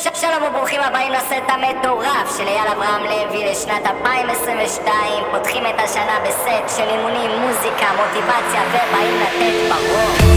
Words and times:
שלום 0.00 0.42
וברוכים 0.48 0.80
הבאים 0.80 1.12
לסט 1.12 1.48
המטורף 1.48 2.38
של 2.38 2.46
אייל 2.46 2.68
אברהם 2.76 3.02
לוי 3.02 3.50
לשנת 3.50 3.86
2022 3.86 5.24
פותחים 5.32 5.62
את 5.66 5.80
השנה 5.84 6.18
בסט 6.24 6.76
של 6.76 6.82
אימונים, 6.82 7.30
מוזיקה, 7.40 7.86
מוטיבציה 7.96 8.62
ובאים 8.68 9.14
לתת 9.20 9.68
בראש 9.68 10.34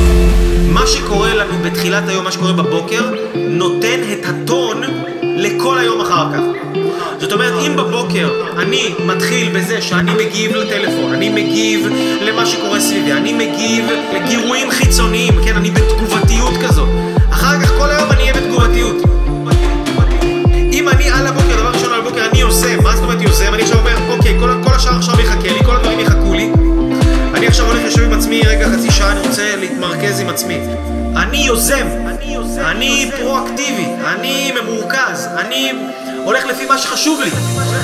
מה 0.74 0.88
שקורה 0.88 1.34
לנו 1.34 1.54
בתחילת 1.64 2.10
היום, 2.10 2.24
מה 2.24 2.32
שקורה 2.32 2.54
בבוקר, 2.54 3.02
נותן 3.36 4.00
את 4.14 4.26
הטון 4.26 4.82
לכל 5.24 5.78
היום 5.78 6.02
אחר 6.02 6.34
כך. 6.34 6.40
זאת 7.20 7.32
אומרת, 7.32 7.54
אם 7.66 7.76
בבוקר 7.76 8.30
אני 8.58 8.96
מתחיל 9.06 9.50
בזה 9.58 9.82
שאני 9.82 10.12
מגיב 10.12 10.56
לטלפון, 10.56 11.14
אני 11.14 11.30
מגיב 11.30 11.88
למה 12.22 12.46
שקורה 12.46 12.80
סביבי, 12.80 13.12
אני 13.12 13.34
מגיב 13.34 13.86
לגירויים 14.14 14.72
חיצוניים, 14.72 15.34
כן, 15.46 15.56
אני 15.56 15.72
בתגובתיות 15.72 16.54
כזאת. 16.64 17.17
השאר 24.78 24.96
עכשיו 24.96 25.20
יחכה 25.22 25.54
לי, 25.54 25.64
כל 25.66 25.76
הדברים 25.76 26.00
יחכו 26.00 26.34
לי. 26.34 26.52
אני 27.34 27.48
עכשיו 27.48 27.66
הולך 27.66 27.84
לשבת 27.88 28.06
עם 28.06 28.14
עצמי 28.14 28.42
רגע 28.42 28.68
חצי 28.70 28.92
שעה, 28.92 29.12
אני 29.12 29.28
רוצה 29.28 29.56
להתמרכז 29.56 30.20
עם 30.20 30.30
עצמי. 30.30 30.60
אני 31.16 31.38
יוזם, 31.38 31.88
אני 32.58 33.12
פרואקטיבי, 33.18 33.86
אני 34.06 34.52
ממורכז, 34.62 35.30
אני 35.38 35.72
הולך 36.24 36.46
לפי 36.46 36.66
מה 36.66 36.78
שחשוב 36.78 37.22
לי. 37.22 37.30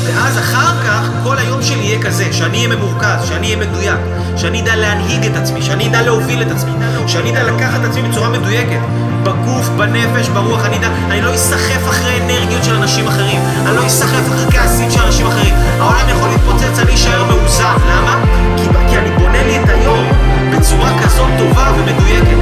ואז 0.05 0.37
אחר 0.37 0.83
כך 0.85 1.09
כל 1.23 1.37
היום 1.37 1.63
שלי 1.63 1.83
יהיה 1.83 2.01
כזה, 2.01 2.33
שאני 2.33 2.57
אהיה 2.57 2.75
ממורכז, 2.75 3.27
שאני 3.27 3.47
אהיה 3.47 3.57
מדויק, 3.67 3.99
שאני 4.37 4.61
אדע 4.61 4.75
להנהיג 4.75 5.25
את 5.25 5.35
עצמי, 5.35 5.61
שאני 5.61 5.87
אדע 5.87 6.01
להוביל 6.01 6.41
את 6.41 6.51
עצמי, 6.51 6.71
שאני 7.07 7.31
אדע 7.31 7.43
לקחת 7.43 7.79
את 7.81 7.89
עצמי 7.89 8.09
בצורה 8.09 8.29
מדויקת. 8.29 8.79
בגוף, 9.23 9.69
בנפש, 9.69 10.29
ברוח, 10.29 10.65
אני 10.65 10.77
אדע, 10.77 10.87
אני 11.09 11.21
לא 11.21 11.35
אסחף 11.35 11.89
אחרי 11.89 12.21
אנרגיות 12.21 12.63
של 12.63 12.75
אנשים 12.75 13.07
אחרים, 13.07 13.41
אני 13.65 13.75
לא 13.75 13.87
אסחף 13.87 14.27
אחרי 14.27 14.51
כעסים 14.51 14.91
של 14.91 15.01
אנשים 15.01 15.27
אחרים. 15.27 15.53
העולם 15.79 16.09
יכול 16.09 16.29
להתפוצץ, 16.29 16.79
אני 16.79 16.95
אשאר 16.95 17.23
מאוזן. 17.25 17.75
למה? 17.89 18.23
כי, 18.57 18.67
כי 18.89 18.97
אני 18.97 19.11
בונה 19.11 19.43
לי 19.43 19.59
את 19.63 19.69
היום 19.69 20.11
בצורה 20.51 20.91
כזאת 21.03 21.29
טובה 21.37 21.71
ומדויקת. 21.77 22.37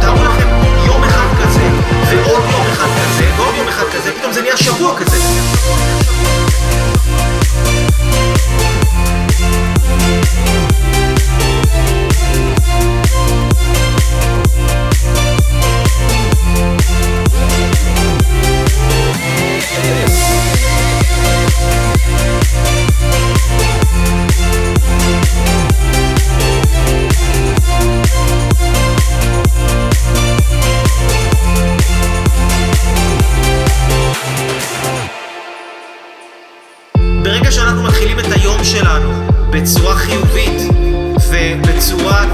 תארו 0.00 0.24
לכם 0.24 0.48
יום 0.86 1.04
אחד 1.04 1.26
כזה, 1.42 1.68
ועוד 2.10 2.42
יום 2.50 2.62
אחד 2.72 2.88
כזה, 3.04 3.24
ועוד 3.36 3.54
יום 3.56 3.68
אחד 3.68 3.84
כזה, 3.94 4.12
פתאום 4.18 4.32
זה 4.32 4.42
נהיה 4.42 4.56
שבוע 4.56 4.96
כזה. 4.96 5.16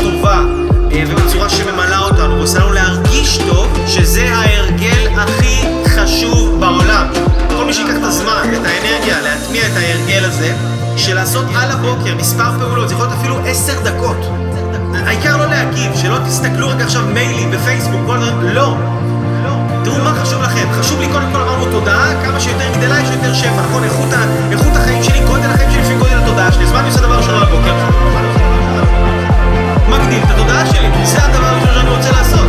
טובה 0.00 0.42
אה, 0.92 1.04
ובצורה 1.08 1.48
שממלאה 1.48 1.98
אותנו 1.98 2.36
ועושה 2.36 2.58
לנו 2.58 2.72
להרגיש 2.72 3.38
טוב, 3.38 3.66
שזה 3.86 4.34
ההרגל 4.34 5.08
הכי 5.16 5.64
חשוב 5.86 6.60
בעולם. 6.60 7.06
כל 7.48 7.64
מי 7.64 7.74
שיקח 7.74 7.96
את 7.96 8.02
הזמן 8.02 8.42
ואת 8.52 8.66
האנרגיה 8.66 9.20
להטמיע 9.20 9.66
את 9.66 9.76
ההרגל 9.76 10.24
הזה, 10.24 10.54
של 10.96 11.14
לעשות 11.14 11.44
על 11.54 11.70
הבוקר 11.70 12.14
מספר 12.14 12.58
פעולות, 12.58 12.88
זה 12.88 12.94
יכול 12.94 13.06
להיות 13.06 13.19
אפילו 13.19 13.38
עשר 13.47 13.81
דקות. 13.84 14.16
העיקר 15.06 15.37
לא 15.37 15.47
להגיב, 15.47 15.92
שלא 15.94 16.16
תסתכלו 16.26 16.69
רק 16.69 16.81
עכשיו 16.81 17.03
מיילים 17.14 17.50
בפייסבוק, 17.50 18.00
כל 18.06 18.16
הדברים, 18.16 18.54
לא. 18.54 18.76
תראו 19.84 19.98
מה 19.98 20.14
חשוב 20.22 20.42
לכם, 20.42 20.69
חשוב 20.72 21.00
לי 21.00 21.06
קודם 21.12 21.32
כל 21.32 21.41
אמרנו 21.41 21.64
תודעה, 21.70 22.25
כמה 22.25 22.41
שיותר 22.41 22.69
גדלה 22.76 23.00
יש 23.00 23.08
יותר 23.10 23.34
שפע, 23.34 23.62
נכון? 23.69 23.84
איכות, 23.84 24.08
איכות 24.50 24.76
החיים 24.76 25.03
שלי, 25.03 25.20
גודל 25.26 25.50
החיים 25.50 25.70
שלי 25.70 25.81
לפי 25.82 25.94
גודל 25.94 26.19
התודעה 26.22 26.53
שלי, 26.53 26.64
אז 26.64 26.72
מה 26.72 26.81
אני 26.81 26.88
עושה 26.88 27.00
דבר 27.00 27.16
ראשון 27.16 27.34
על 27.34 27.42
הבוקר? 27.42 28.28
מגדיל 29.88 30.22
את 30.25 30.31
התודעה 30.31 30.66
שלי, 30.66 31.06
זה 31.06 31.25
הדבר 31.25 31.47
הראשון 31.47 31.75
שאני 31.75 31.91
רוצה 31.91 32.10
לעשות. 32.12 32.49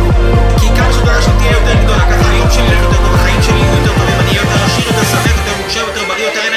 כי 0.60 0.68
כמה 0.76 0.92
שהתודעה 0.92 1.22
שלי 1.22 1.32
תהיה 1.38 1.52
יותר 1.52 1.74
גדולה, 1.82 2.04
ככה 2.10 2.30
היום 2.30 2.50
שלי 2.50 2.64
ילך 2.64 2.82
יותר 2.82 2.96
טוב, 2.96 3.14
החיים 3.14 3.42
שלי 3.42 3.58
יהיו 3.58 3.74
יותר 3.78 3.92
טובים, 3.98 4.16
אני 4.20 4.28
אהיה 4.28 4.40
יותר 4.40 4.64
עשיר, 4.64 4.86
יותר 4.86 5.04
שמח, 5.04 5.36
יותר 5.38 5.54
מוקשר, 5.62 5.80
יותר 5.80 6.04
בריא, 6.08 6.24
יותר 6.24 6.49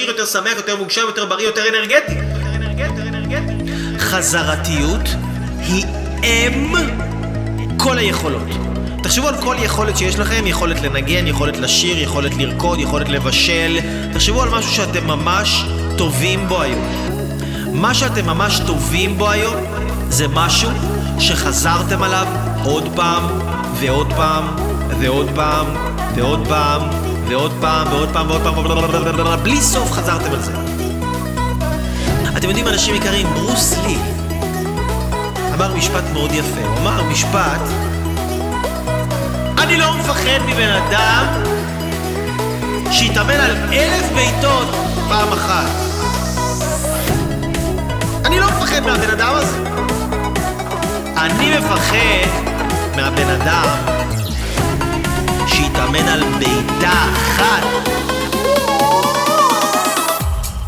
עשיר, 0.00 0.10
יותר 0.10 0.26
שמח, 0.26 0.56
יותר 0.56 0.76
מוגשר, 0.76 1.00
יותר 1.00 1.24
בריא, 1.26 1.46
יותר 1.46 1.62
אנרגטי 1.68 2.14
חזרתיות 3.98 5.08
היא 5.58 5.84
אם 6.22 6.74
כל 7.76 7.98
היכולות. 7.98 8.48
תחשבו 9.02 9.28
על 9.28 9.34
כל 9.40 9.56
יכולת 9.58 9.96
שיש 9.96 10.18
לכם, 10.18 10.46
יכולת 10.46 10.80
לנגן, 10.80 11.26
יכולת 11.26 11.56
לשיר, 11.56 11.98
יכולת 11.98 12.32
לרקוד, 12.36 12.80
יכולת 12.80 13.08
לבשל. 13.08 13.78
תחשבו 14.12 14.42
על 14.42 14.48
משהו 14.48 14.72
שאתם 14.72 15.06
ממש 15.06 15.64
טובים 15.98 16.48
בו 16.48 16.62
היום. 16.62 16.84
מה 17.72 17.94
שאתם 17.94 18.26
ממש 18.26 18.60
טובים 18.66 19.18
בו 19.18 19.30
היום 19.30 19.54
זה 20.08 20.28
משהו 20.28 20.70
שחזרתם 21.18 22.02
עליו 22.02 22.26
עוד 22.64 22.88
פעם 22.96 23.22
ועוד 23.80 24.12
פעם 24.16 24.44
ועוד 25.00 25.30
פעם 25.34 25.66
ועוד 26.14 26.46
פעם 26.48 27.09
ועוד 27.30 27.52
פעם 27.60 27.86
ועוד 27.90 28.08
פעם 28.12 28.30
ועוד 28.30 28.42
פעם 28.42 29.42
בלי 29.42 29.60
סוף 29.60 29.92
חזרתם 29.92 30.32
על 30.32 30.42
זה. 30.42 30.52
אתם 32.36 32.48
יודעים, 32.48 32.68
אנשים 32.68 32.94
יקרים, 32.94 33.26
ברוס 33.34 33.74
לי 33.86 33.96
אמר 35.54 35.74
משפט 35.74 36.04
מאוד 36.12 36.32
יפה. 36.32 36.60
הוא 36.66 36.78
אמר 36.78 37.02
משפט, 37.02 37.60
אני 39.58 39.76
לא 39.76 39.94
מפחד 39.94 40.40
מבן 40.46 40.68
אדם 40.68 41.26
שיתאמן 42.90 43.30
על 43.30 43.56
אלף 43.72 44.12
בעיטות 44.14 44.68
פעם 45.08 45.32
אחת. 45.32 45.70
אני 48.24 48.40
לא 48.40 48.46
מפחד 48.46 48.80
מהבן 48.80 49.10
אדם 49.10 49.34
הזה. 49.34 49.58
אני 51.16 51.58
מפחד 51.58 52.28
מהבן 52.96 53.28
אדם 53.40 53.99
שיתאמן 55.46 56.08
על 56.08 56.24
בעיטה 56.38 56.92
אחת 57.12 57.64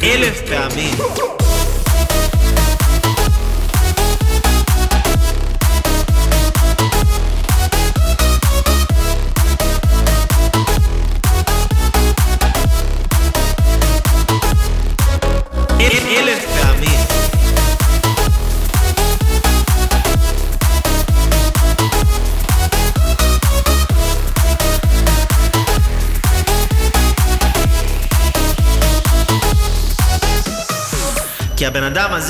אלף 0.02 0.40
פעמים. 0.48 1.41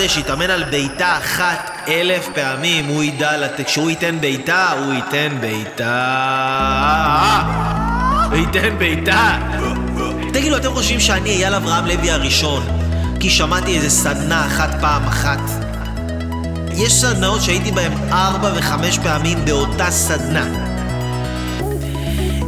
הזה 0.05 0.15
שהתאמן 0.15 0.51
על 0.51 0.65
בעיטה 0.65 1.19
אחת 1.19 1.71
אלף 1.89 2.29
פעמים, 2.35 2.85
הוא 2.85 3.03
ידע 3.03 3.37
לתת, 3.37 3.67
כשהוא 3.67 3.91
ייתן 3.91 4.21
בעיטה, 4.21 4.71
הוא 4.73 4.93
ייתן 4.93 5.37
בעיטה. 5.41 5.89
הוא 8.31 8.37
ייתן 8.37 8.79
בעיטה. 8.79 9.39
תגידו, 10.33 10.57
אתם 10.57 10.75
חושבים 10.75 11.01
שאני 11.01 11.31
אייל 11.31 11.55
אברהם 11.55 11.87
לוי 11.87 12.11
הראשון, 12.11 12.63
כי 13.21 13.31
שמעתי 13.31 13.77
איזה 13.77 13.91
סדנה 13.91 14.47
אחת 14.47 14.71
פעם 14.81 15.07
אחת? 15.07 15.41
יש 16.75 16.93
סדנאות 16.93 17.43
שהייתי 17.43 17.73
בהן 17.73 17.93
ארבע 18.13 18.53
וחמש 18.57 18.99
פעמים 18.99 19.45
באותה 19.45 19.91
סדנה. 19.91 20.47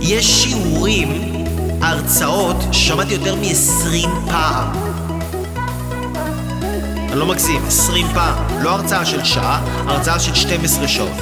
יש 0.00 0.26
שיעורים, 0.42 1.34
הרצאות, 1.82 2.56
ששמעתי 2.72 3.14
יותר 3.14 3.34
מ-20 3.34 4.08
פעם. 4.30 4.94
אני 7.14 7.20
לא 7.20 7.26
מגזים, 7.26 7.64
20 7.66 8.06
פעם. 8.14 8.34
לא 8.62 8.70
הרצאה 8.70 9.05
של 9.05 9.25
שעה, 9.25 9.61
הרצאה 9.87 10.20
של 10.20 10.34
12 10.34 10.88
שעות. 10.88 11.20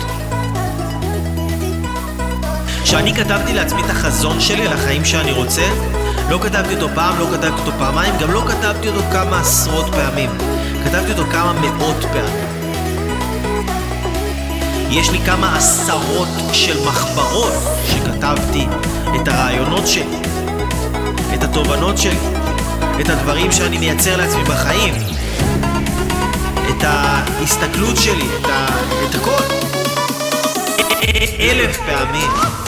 כשאני 2.83 3.15
כתבתי 3.15 3.53
לעצמי 3.53 3.83
את 3.85 3.91
החזון 3.91 4.41
שלי 4.41 4.69
לחיים 4.69 5.05
שאני 5.05 5.33
רוצה, 5.33 5.63
לא 6.31 6.39
כתבתי 6.43 6.75
אותו 6.75 6.89
פעם, 6.95 7.19
לא 7.19 7.27
כתבתי 7.33 7.61
אותו 7.61 7.73
פעמיים, 7.79 8.15
גם 8.21 8.31
לא 8.31 8.43
כתבתי 8.49 8.89
אותו 8.89 9.01
כמה 9.13 9.41
עשרות 9.41 9.87
פעמים. 9.95 10.31
כתבתי 10.85 11.13
אותו 11.13 11.25
כמה 11.33 11.53
מאות 11.53 12.05
פעמים. 12.13 12.47
יש 14.91 15.11
לי 15.11 15.19
כמה 15.19 15.57
עשרות 15.57 16.29
של 16.53 16.87
מחברות 16.87 17.53
שכתבתי 17.87 18.67
את 19.17 19.29
הרעיונות 19.29 19.87
שלי, 19.87 20.17
את 21.35 21.43
התובנות 21.43 21.99
שלי, 21.99 22.19
את 23.01 23.09
הדברים 23.09 23.53
שאני 23.53 23.79
מייצר 23.79 24.17
לעצמי 24.17 24.43
בחיים, 24.45 24.95
את 26.79 26.85
ההסתכלות 26.85 27.97
שלי, 27.97 28.29
את, 28.41 28.47
ה... 28.47 28.67
את 29.11 29.15
הכל. 29.15 29.43
אלף 31.41 31.79
פעמים. 31.87 32.62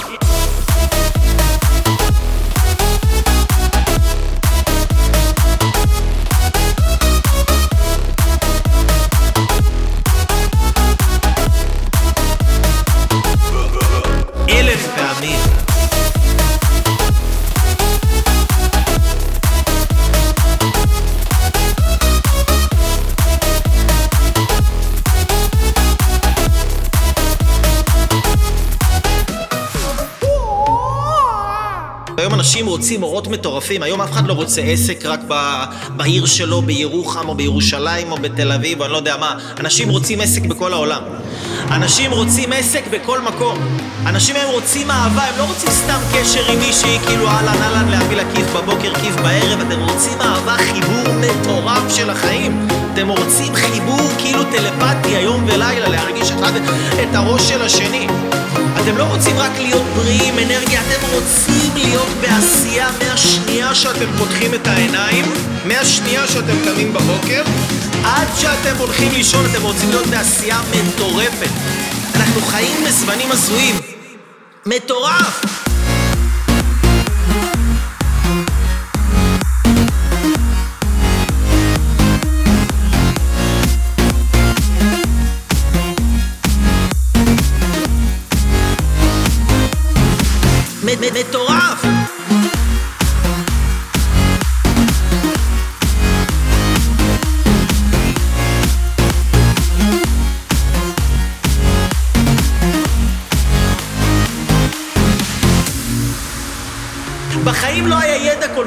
אנשים 32.54 32.66
רוצים 32.66 33.02
אורות 33.02 33.28
מטורפים, 33.28 33.82
היום 33.82 34.00
אף 34.00 34.12
אחד 34.12 34.26
לא 34.26 34.32
רוצה 34.32 34.62
עסק 34.62 35.06
רק 35.06 35.20
בעיר 35.96 36.26
שלו, 36.26 36.62
בירוחם 36.62 37.28
או 37.28 37.34
בירושלים 37.34 38.12
או 38.12 38.16
בתל 38.16 38.52
אביב 38.52 38.82
אני 38.82 38.92
לא 38.92 38.96
יודע 38.96 39.16
מה. 39.16 39.38
אנשים 39.60 39.88
רוצים 39.88 40.20
עסק 40.20 40.42
בכל 40.42 40.72
העולם. 40.72 41.02
אנשים 41.70 42.10
רוצים 42.10 42.52
עסק 42.52 42.82
בכל 42.90 43.20
מקום. 43.20 43.58
אנשים 44.06 44.36
היום 44.36 44.52
רוצים 44.52 44.90
אהבה, 44.90 45.22
הם 45.22 45.38
לא 45.38 45.44
רוצים 45.44 45.70
סתם 45.70 45.98
קשר 46.12 46.52
עם 46.52 46.58
מישהי, 46.58 46.98
כאילו 47.06 47.28
אהלן 47.28 47.62
אהלן 47.62 47.88
להביא 47.88 48.16
לה 48.16 48.34
כיף 48.34 48.46
בבוקר, 48.56 48.94
כיף 48.94 49.16
בערב, 49.16 49.60
אתם 49.60 49.80
רוצים 49.80 50.20
אהבה, 50.20 50.56
חיבור 50.56 51.14
מטורף 51.14 51.96
של 51.96 52.10
החיים. 52.10 52.83
אתם 52.94 53.08
רוצים 53.08 53.54
חיבור 53.54 54.00
כאילו 54.18 54.44
טלפתי 54.44 55.16
היום 55.16 55.44
ולילה, 55.44 55.88
להרגיש 55.88 56.30
אחד 56.30 56.52
את 57.02 57.14
הראש 57.14 57.48
של 57.48 57.62
השני. 57.62 58.06
אתם 58.80 58.96
לא 58.96 59.04
רוצים 59.04 59.38
רק 59.38 59.52
להיות 59.58 59.82
בריאים, 59.96 60.34
אנרגיה, 60.38 60.80
אתם 60.80 61.06
רוצים 61.14 61.70
להיות 61.74 62.08
בעשייה 62.20 62.88
מהשנייה 62.98 63.74
שאתם 63.74 64.06
פותחים 64.18 64.54
את 64.54 64.66
העיניים, 64.66 65.24
מהשנייה 65.64 66.26
שאתם 66.26 66.56
קמים 66.64 66.92
בבוקר, 66.92 67.42
עד 68.04 68.28
שאתם 68.38 68.76
הולכים 68.78 69.12
לישון, 69.12 69.44
אתם 69.50 69.62
רוצים 69.62 69.90
להיות 69.90 70.06
בעשייה 70.06 70.60
מטורפת. 70.70 71.50
אנחנו 72.14 72.40
חיים 72.40 72.84
בזמנים 72.86 73.32
הזויים. 73.32 73.74
מטורף! 74.66 75.63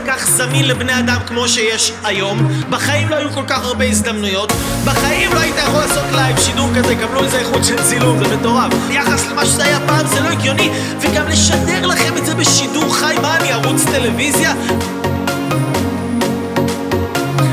כך 0.08 0.28
זמין 0.30 0.68
לבני 0.68 1.00
אדם 1.00 1.18
כמו 1.28 1.48
שיש 1.48 1.94
היום, 2.04 2.48
בחיים 2.70 3.10
לא 3.10 3.16
היו 3.16 3.32
כל 3.32 3.44
כך 3.48 3.66
הרבה 3.66 3.86
הזדמנויות, 3.86 4.52
בחיים 4.86 5.34
לא 5.34 5.40
היית 5.40 5.56
יכול 5.58 5.80
לעשות 5.80 6.06
לייב 6.12 6.40
שידור 6.40 6.70
כזה, 6.76 6.96
קבלו 6.96 7.24
איזה 7.24 7.40
איכות 7.40 7.64
של 7.64 7.84
צילום, 7.84 8.18
זה 8.18 8.38
מטורף. 8.38 8.74
ביחס 8.88 9.26
למה 9.32 9.46
שזה 9.46 9.64
היה 9.64 9.80
פעם 9.88 10.08
זה 10.08 10.20
לא 10.20 10.30
הגיוני, 10.30 10.70
וגם 11.00 11.28
לשדר 11.28 11.86
לכם 11.88 12.18
את 12.18 12.26
זה 12.26 12.36
בשידור 12.36 12.96
חי, 12.96 13.16
מה 13.22 13.38
אני 13.38 13.52
ערוץ 13.52 13.84
טלוויזיה? 13.92 14.54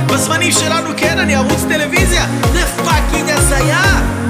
בזמנים 0.07 0.53
שלנו 0.53 0.91
כן, 0.97 1.19
אני 1.19 1.35
ערוץ 1.35 1.65
טלוויזיה, 1.69 2.27
זה 2.53 2.67
פאקינג 2.85 3.31
הזיה! 3.31 4.24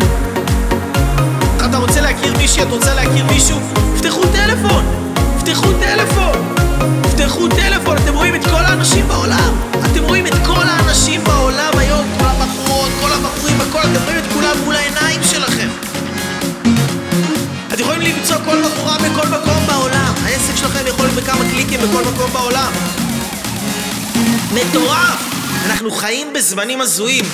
בזמנים 26.45 26.81
הזויים! 26.81 27.25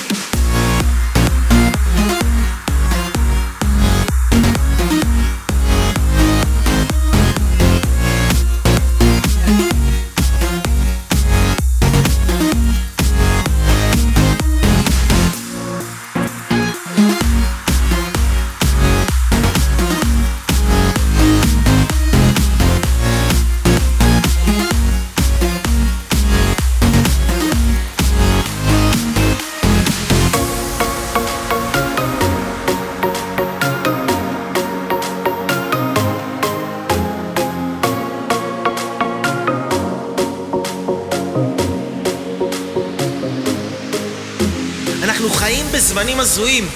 חיים 46.01 46.17
בזמנים 46.17 46.19
הזויים. 46.19 46.67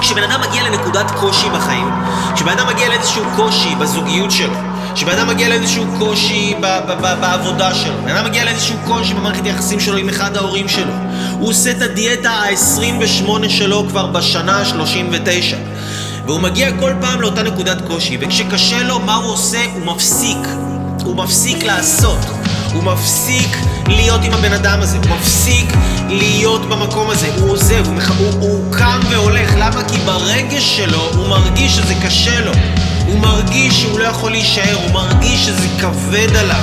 כשבן 0.00 0.22
אדם 0.22 0.40
מגיע 0.40 0.62
לנקודת 0.62 1.10
קושי 1.10 1.46
בחיים, 1.48 1.90
כשבן 2.34 2.52
אדם 2.52 2.66
מגיע 2.66 2.88
לאיזשהו 2.88 3.24
קושי 3.36 3.74
בזוגיות 3.74 4.30
שלו, 4.30 4.54
כשבן 4.94 5.12
אדם 5.12 5.28
מגיע 5.28 5.48
לאיזשהו 5.48 5.84
קושי 5.98 6.54
ב- 6.60 6.80
ב- 6.88 6.92
ב- 7.00 7.20
בעבודה 7.20 7.74
שלו, 7.74 7.94
בן 8.04 8.16
אדם 8.16 8.24
מגיע 8.24 8.44
לאיזשהו 8.44 8.76
קושי 8.86 9.14
במערכת 9.14 9.46
יחסים 9.46 9.80
שלו 9.80 9.96
עם 9.96 10.08
אחד 10.08 10.36
ההורים 10.36 10.68
שלו, 10.68 10.92
הוא 11.32 11.48
עושה 11.48 11.70
את 11.70 11.82
הדיאטה 11.82 12.30
ה-28 12.30 13.48
שלו 13.48 13.84
כבר 13.88 14.06
בשנה 14.06 14.58
ה-39 14.58 15.56
והוא 16.26 16.40
מגיע 16.40 16.70
כל 16.80 16.92
פעם 17.00 17.20
לאותה 17.20 17.42
נקודת 17.42 17.78
קושי, 17.86 18.18
וכשקשה 18.20 18.82
לו, 18.82 18.98
מה 18.98 19.14
הוא 19.14 19.32
עושה? 19.32 19.64
הוא 19.74 19.86
מפסיק. 19.86 20.38
הוא 21.04 21.16
מפסיק 21.16 21.64
לעשות. 21.64 22.18
הוא 22.74 22.82
מפסיק 22.82 23.56
להיות 23.88 24.20
עם 24.24 24.34
הבן 24.34 24.52
אדם 24.52 24.80
הזה, 24.80 24.96
הוא 24.96 25.16
מפסיק 25.16 25.72
להיות 26.08 26.68
במקום 26.68 27.10
הזה, 27.10 27.30
הוא 27.36 27.50
עוזב, 27.50 27.86
הוא, 27.86 27.94
מח... 27.94 28.10
הוא, 28.18 28.32
הוא 28.40 28.74
קם 28.74 29.00
והולך, 29.10 29.54
למה? 29.58 29.84
כי 29.88 29.98
ברגש 29.98 30.76
שלו 30.76 31.10
הוא 31.14 31.28
מרגיש 31.28 31.76
שזה 31.76 31.94
קשה 32.06 32.40
לו, 32.40 32.52
הוא 33.06 33.18
מרגיש 33.18 33.80
שהוא 33.80 33.98
לא 33.98 34.04
יכול 34.04 34.30
להישאר, 34.30 34.76
הוא 34.84 34.92
מרגיש 34.92 35.46
שזה 35.46 35.66
כבד 35.80 36.36
עליו, 36.36 36.62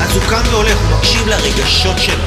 אז 0.00 0.16
הוא 0.16 0.22
קם 0.28 0.42
והולך, 0.50 0.76
הוא 0.78 0.98
מקשיב 0.98 1.28
לרגשות 1.28 1.98
שלו. 1.98 2.24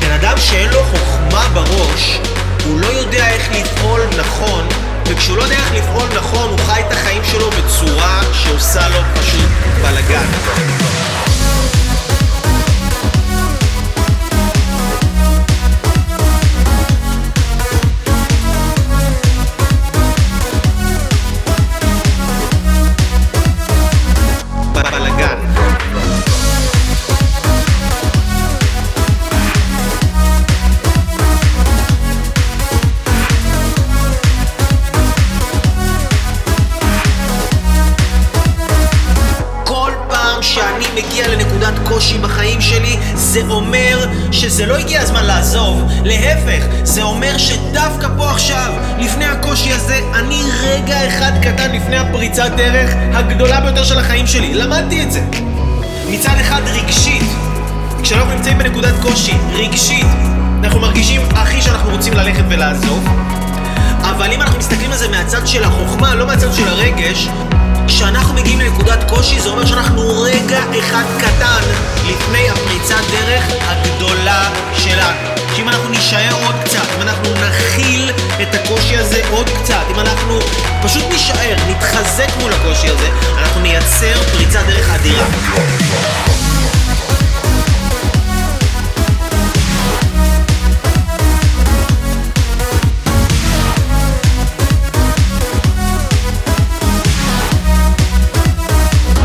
בן 0.00 0.10
אדם 0.10 0.36
שאין 0.38 0.70
לו 0.70 0.80
חוכמה 0.84 1.48
בראש, 1.54 2.18
הוא 2.64 2.80
לא 2.80 2.86
יודע 2.86 3.28
איך 3.28 3.48
לפעול 3.52 4.00
נכון, 4.18 4.66
וכשהוא 5.06 5.36
לא 5.36 5.42
יודע 5.42 5.56
איך 5.56 5.72
לפעול 5.72 6.08
נכון, 6.16 6.48
הוא 6.48 6.58
חי 6.58 6.80
את 6.80 6.92
החיים 6.92 7.22
שלו 7.24 7.50
בצורה 7.50 8.20
שעושה 8.32 8.88
לו 8.88 9.00
פשוט 9.14 9.50
בלאגן. 9.82 10.26
הזה, 49.72 50.00
אני 50.14 50.42
רגע 50.62 51.08
אחד 51.08 51.32
קטן 51.42 51.72
לפני 51.72 51.98
הפריצת 51.98 52.50
דרך 52.56 52.90
הגדולה 53.12 53.60
ביותר 53.60 53.84
של 53.84 53.98
החיים 53.98 54.26
שלי. 54.26 54.54
למדתי 54.54 55.02
את 55.02 55.12
זה. 55.12 55.20
מצד 56.10 56.34
אחד 56.40 56.62
רגשית, 56.66 57.22
כשאנחנו 58.02 58.34
נמצאים 58.34 58.58
בנקודת 58.58 58.94
קושי, 59.02 59.32
רגשית, 59.52 60.06
אנחנו 60.64 60.80
מרגישים 60.80 61.20
הכי 61.34 61.62
שאנחנו 61.62 61.90
רוצים 61.90 62.12
ללכת 62.12 62.44
ולעזוב. 62.48 63.08
אבל 64.02 64.32
אם 64.32 64.42
אנחנו 64.42 64.58
מסתכלים 64.58 64.92
על 64.92 64.98
זה 64.98 65.08
מהצד 65.08 65.46
של 65.46 65.64
החוכמה, 65.64 66.14
לא 66.14 66.26
מהצד 66.26 66.52
של 66.54 66.68
הרגש, 66.68 67.28
כשאנחנו 67.86 68.34
מגיעים 68.34 68.60
לנקודת 68.60 69.08
קושי 69.08 69.40
זה 69.40 69.48
אומר 69.48 69.66
שאנחנו 69.66 70.20
רגע 70.20 70.60
אחד 70.78 71.04
קטן 71.18 71.62
לפני 72.08 72.50
הפריצת 72.50 73.02
דרך 73.10 73.44
הגדולה 73.68 74.48
שלנו. 74.74 75.41
שאם 75.56 75.68
אנחנו 75.68 75.88
נישאר 75.88 76.34
עוד 76.46 76.54
קצת, 76.64 76.86
אם 76.96 77.02
אנחנו 77.02 77.28
נכיל 77.48 78.10
את 78.42 78.54
הקושי 78.54 78.96
הזה 78.96 79.20
עוד 79.30 79.50
קצת, 79.62 79.82
אם 79.90 80.00
אנחנו 80.00 80.38
פשוט 80.82 81.04
נישאר, 81.10 81.56
נתחזק 81.70 82.28
מול 82.40 82.52
הקושי 82.52 82.88
הזה, 82.88 83.08
אנחנו 83.38 83.60
נייצר 83.60 84.22
פריצת 84.32 84.60
דרך 84.66 84.90
אדירה. 84.90 85.24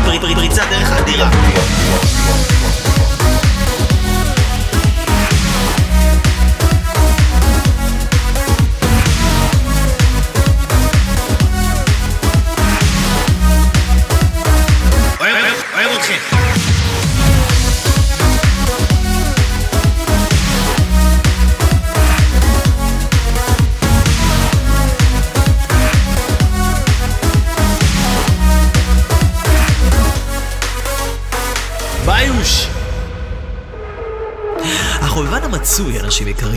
פרי- 0.04 0.18
פרי- 0.20 0.34
פריצת 0.34 0.62
דרך 0.70 0.90
אדירה. 0.92 1.28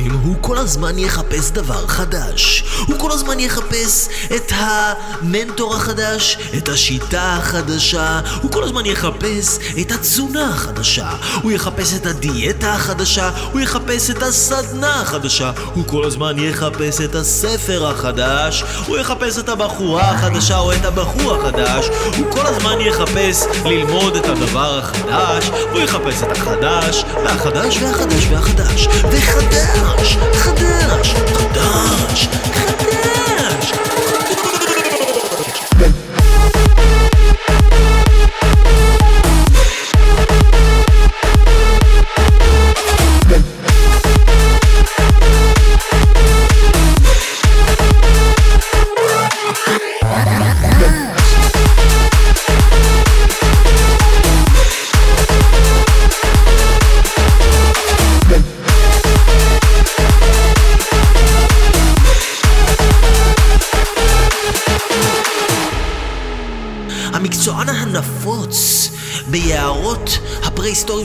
אנשים 0.01 0.13
יקרים, 0.13 0.25
הוא 0.25 0.30
כל 0.51 0.57
הזמן 0.57 0.99
יחפש 0.99 1.51
דבר 1.51 1.87
חדש. 1.87 2.63
הוא 2.87 2.99
כל 2.99 3.11
הזמן 3.11 3.39
יחפש 3.39 4.07
את 4.35 4.51
המנטור 4.55 5.75
החדש, 5.75 6.37
את 6.57 6.69
השיטה 6.69 7.37
החדשה, 7.37 8.19
הוא 8.41 8.51
כל 8.51 8.63
הזמן 8.63 8.85
יחפש 8.85 9.57
את 9.81 9.91
התזונה 9.91 10.49
החדשה, 10.49 11.09
הוא 11.41 11.51
יחפש 11.51 11.93
את 11.93 12.05
הדיאטה 12.05 12.73
החדשה, 12.73 13.29
הוא 13.51 13.61
יחפש 13.61 14.09
את 14.09 14.23
הסדנה 14.23 15.01
החדשה, 15.01 15.51
הוא 15.73 15.87
כל 15.87 16.05
הזמן 16.05 16.39
יחפש 16.39 17.01
את 17.01 17.15
הספר 17.15 17.87
החדש, 17.87 18.63
הוא 18.87 18.97
יחפש 18.97 19.37
את 19.37 19.49
הבחורה 19.49 20.11
החדשה 20.11 20.59
או 20.59 20.73
את 20.73 20.85
הבחור 20.85 21.35
החדש, 21.35 21.85
הוא 22.17 22.31
כל 22.31 22.45
הזמן 22.45 22.81
יחפש 22.81 23.43
ללמוד 23.65 24.15
את 24.15 24.25
הדבר 24.25 24.79
החדש, 24.79 25.49
הוא 25.71 25.79
יחפש 25.79 26.23
את 26.23 26.37
החדש, 26.37 27.03
והחדש 27.23 27.77
והחדש 27.77 28.27
והחדש, 28.31 28.87
וחדש, 28.87 30.17
חדש, 30.41 31.13
חדש, 31.13 32.29
חדש. 32.53 33.10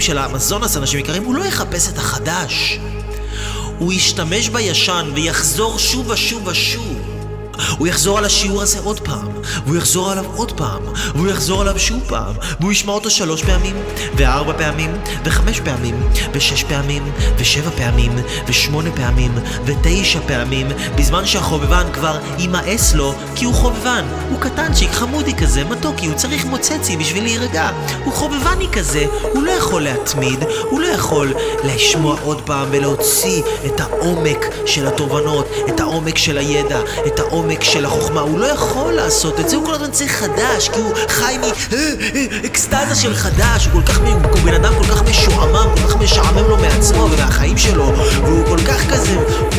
של 0.06 0.18
האמזונס, 0.18 0.76
אנשים 0.76 1.00
יקרים, 1.00 1.25
הוא 1.25 1.34
לא 1.34 1.44
יחפש 1.44 1.88
את 1.88 1.98
החדש. 1.98 2.78
הוא 3.78 3.92
ישתמש 3.92 4.48
בישן 4.48 5.10
ויחזור 5.14 5.78
שוב 5.78 6.10
ושוב 6.10 6.46
ושוב. 6.46 6.96
הוא 7.78 7.86
יחזור 7.86 8.18
על 8.18 8.25
השיעור 8.25 8.62
הזה 8.62 8.80
עוד 8.80 9.00
והוא 9.64 9.76
יחזור 9.76 10.10
עליו 10.10 10.25
עוד 10.36 10.52
פעם, 10.52 10.82
והוא 11.14 11.28
יחזור 11.28 11.60
עליו 11.60 11.78
שוב 11.78 12.02
פעם, 12.08 12.34
והוא 12.60 12.72
ישמע 12.72 12.92
אותו 12.92 13.10
שלוש 13.10 13.42
פעמים, 13.44 13.76
וארבע 14.16 14.52
פעמים, 14.58 14.90
וחמש 15.25 15.60
פעמים, 15.60 16.08
ושש 16.32 16.62
פעמים, 16.62 17.12
ושבע 17.38 17.70
פעמים, 17.70 18.12
ושמונה 18.46 18.90
פעמים, 18.96 19.34
ותשע 19.64 20.20
פעמים, 20.26 20.66
בזמן 20.96 21.26
שהחובבן 21.26 21.86
כבר 21.92 22.18
יימאס 22.38 22.94
לו, 22.94 23.14
כי 23.34 23.44
הוא 23.44 23.54
חובבן. 23.54 24.04
הוא 24.30 24.40
קטנצ'יק, 24.40 24.92
חמודי 24.92 25.34
כזה, 25.34 25.64
מתוקי, 25.64 26.06
הוא 26.06 26.14
צריך 26.14 26.44
מוצצי 26.44 26.96
בשביל 26.96 27.22
להירגע. 27.22 27.70
הוא 28.04 28.12
חובבני 28.12 28.68
כזה, 28.72 29.06
הוא 29.32 29.42
לא 29.42 29.50
יכול 29.50 29.82
להתמיד, 29.82 30.44
הוא 30.70 30.80
לא 30.80 30.86
יכול 30.86 31.34
לשמוע 31.64 32.16
עוד 32.22 32.40
פעם 32.40 32.68
ולהוציא 32.70 33.42
את 33.66 33.80
העומק 33.80 34.46
של 34.66 34.86
התובנות, 34.86 35.48
את 35.68 35.80
העומק 35.80 36.18
של 36.18 36.38
הידע, 36.38 36.80
את 37.06 37.18
העומק 37.18 37.64
של 37.64 37.84
החוכמה. 37.84 38.20
הוא 38.20 38.38
לא 38.38 38.46
יכול 38.46 38.92
לעשות 38.92 39.40
את 39.40 39.46
הוא 39.55 39.67
כל 39.67 39.75
הזמן 39.75 39.91
צריך 39.91 40.12
חדש, 40.12 40.69
כי 40.69 40.79
הוא 40.79 40.95
חי 41.09 41.38
מאקסטזה 42.43 42.95
של 42.95 43.15
חדש, 43.15 43.67
הוא 43.67 43.83
כל 43.83 43.93
כך, 43.93 44.00
מ- 44.00 44.07
הוא 44.07 44.38
בן 44.45 44.55
אדם 44.55 44.73
כל 44.79 44.85
כך 44.95 45.03
משועמם, 45.03 45.67
כל 45.76 45.88
כך 45.88 45.97
משעמם 45.97 46.49
לו 46.49 46.57
מעצמו 46.57 47.09
ומהחיים 47.12 47.59
שלו, 47.59 47.93
והוא 48.25 48.47
כל 48.47 48.59
כך 48.69 48.91
כזה, 48.93 49.15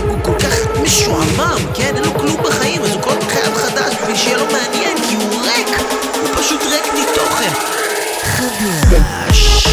הוא 0.08 0.17
כל 0.24 0.34
כך 0.39 0.53
משועמם, 0.84 1.58
כן? 1.74 1.96
אין 1.96 2.03
לו 2.03 2.13
כלום 2.13 2.38
בחיים, 2.44 2.82
אז 2.84 2.91
הוא 2.91 3.01
כל 3.01 3.10
הזמן 3.10 3.29
חייב 3.29 3.56
חדש 3.56 3.94
בשביל 4.01 4.15
שיהיה 4.17 4.38
לו 4.38 4.46
מעניין, 4.46 4.98
כי 5.10 5.15
הוא 5.15 5.41
ריק, 5.41 5.67
הוא 6.13 6.29
פשוט 6.44 6.62
ריק 6.63 6.94
מתוכן. 6.94 7.51
חדש. 8.24 9.63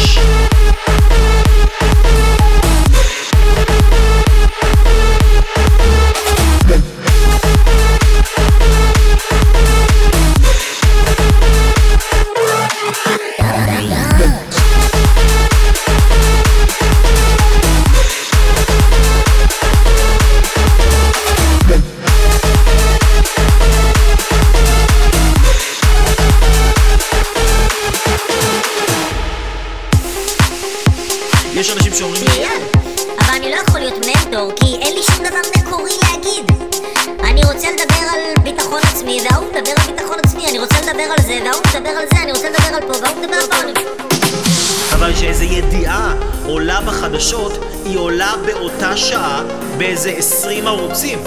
באיזה 49.77 50.09
20 50.09 50.67
ערוצים. 50.67 51.19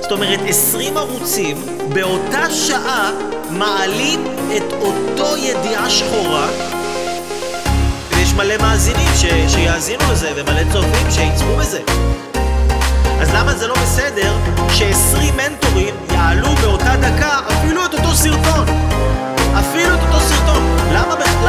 זאת 0.00 0.12
אומרת, 0.12 0.40
20 0.48 0.96
ערוצים 0.96 1.56
באותה 1.94 2.50
שעה 2.50 3.10
מעלים 3.50 4.24
את 4.56 4.72
אותו 4.80 5.36
ידיעה 5.36 5.90
שחורה 5.90 6.48
ויש 8.10 8.32
מלא 8.32 8.54
מאזינים 8.60 9.08
ש... 9.16 9.24
שיאזינו 9.54 10.02
לזה 10.12 10.32
ומלא 10.36 10.72
צופים 10.72 11.10
שיצפו 11.10 11.56
בזה. 11.56 11.80
אז 13.20 13.34
למה 13.34 13.54
זה 13.54 13.66
לא 13.66 13.74
בסדר 13.74 14.36
ש-20 14.70 15.32
מנטורים 15.36 15.94
יעלו 16.12 16.48
באותה 16.48 16.96
דקה 16.96 17.40
אפילו 17.48 17.84
את 17.84 17.94
אותו 17.94 18.14
סרטון? 18.14 18.66
אפילו 19.60 19.94
את 19.94 20.00
אותו 20.00 20.20
סרטון. 20.20 20.76
למה, 20.92 21.14
למה 21.44 21.47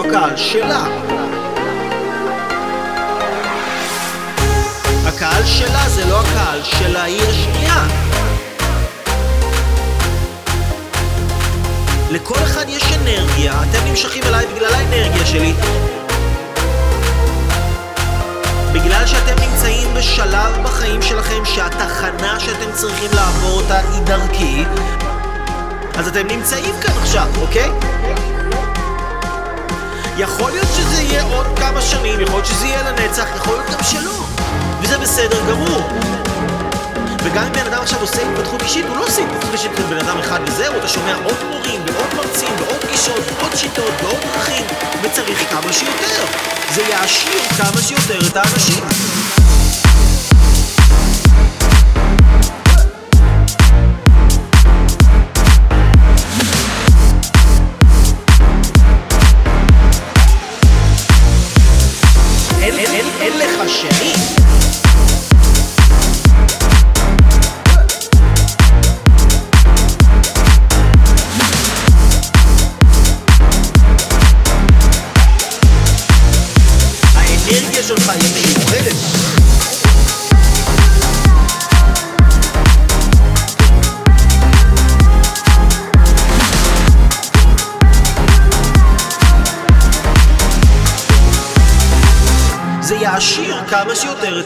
הקהל 0.00 0.36
שלה. 0.36 0.84
הקהל 5.06 5.44
שלה 5.44 5.88
זה 5.88 6.04
לא 6.04 6.20
הקהל 6.20 6.62
של 6.62 6.96
העיר 6.96 7.28
השנייה. 7.30 7.86
לכל 12.10 12.34
אחד 12.34 12.64
יש 12.68 12.82
אנרגיה, 12.92 13.52
אתם 13.52 13.88
נמשכים 13.90 14.22
אליי 14.24 14.46
בגלל 14.46 14.74
האנרגיה 14.74 15.26
שלי. 15.26 15.54
בגלל 18.72 19.06
שאתם 19.06 19.42
נמצאים 19.42 19.94
בשלב 19.94 20.58
בחיים 20.64 21.02
שלכם 21.02 21.44
שהתחנה 21.44 22.40
שאתם 22.40 22.72
צריכים 22.72 23.10
לעבור 23.14 23.60
אותה 23.60 23.78
היא 23.78 24.02
דרכי, 24.04 24.64
אז 25.94 26.08
אתם 26.08 26.26
נמצאים 26.26 26.74
כאן 26.82 26.92
עכשיו, 27.02 27.26
אוקיי? 27.40 27.70
יכול 30.16 30.50
להיות 30.50 30.68
שזה 30.76 31.02
יהיה 31.02 31.22
עוד 31.22 31.46
כמה 31.58 31.80
שנים, 31.80 32.20
יכול 32.20 32.34
להיות 32.34 32.46
שזה 32.46 32.66
יהיה 32.66 32.82
לנצח, 32.82 33.26
יכול 33.36 33.52
להיות 33.52 33.70
גם 33.70 33.82
שלא. 33.82 34.24
וזה 34.82 34.98
בסדר 34.98 35.40
גמור. 35.50 35.88
וגם 37.24 37.44
אם 37.44 37.52
בן 37.52 37.66
אדם 37.66 37.82
עכשיו 37.82 38.00
עושה 38.00 38.22
התפתחות 38.22 38.62
אישית, 38.62 38.86
הוא 38.88 38.96
לא 38.96 39.06
עושה 39.06 39.22
התפתחות 39.22 39.52
אישית 39.52 39.70
כבן 39.76 39.98
אדם 39.98 40.18
אחד 40.18 40.40
וזהו, 40.46 40.78
אתה 40.78 40.88
שומע 40.88 41.14
עוד 41.24 41.36
מורים, 41.50 41.80
ועוד 41.86 42.14
מרצים, 42.16 42.48
ועוד 42.58 42.84
גישות, 42.90 43.22
ועוד 43.38 43.56
שיטות, 43.56 43.92
ועוד 44.02 44.20
דרכים, 44.34 44.66
וצריך 45.02 45.50
כמה 45.50 45.72
שיותר. 45.72 46.24
זה 46.74 46.82
יעשיר 46.82 47.40
כמה 47.58 47.82
שיותר 47.82 48.18
את 48.26 48.36
האנשים. 48.36 48.84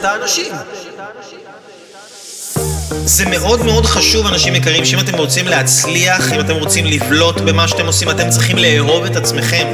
האנשים. 0.05 0.53
זה 3.05 3.25
מאוד 3.25 3.65
מאוד 3.65 3.85
חשוב, 3.85 4.27
אנשים 4.27 4.55
יקרים, 4.55 4.85
שאם 4.85 4.99
אתם 4.99 5.17
רוצים 5.17 5.47
להצליח, 5.47 6.33
אם 6.33 6.39
אתם 6.39 6.55
רוצים 6.55 6.85
לבלוט 6.85 7.41
במה 7.41 7.67
שאתם 7.67 7.85
עושים, 7.85 8.09
אתם 8.09 8.29
צריכים 8.29 8.57
לאהוב 8.57 9.05
את 9.05 9.15
עצמכם. 9.15 9.67